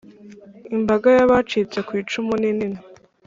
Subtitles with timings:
[0.75, 2.79] Imbaga y ‘abacitse kwicu ninini.